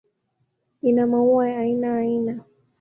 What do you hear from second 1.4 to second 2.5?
ya aina aina.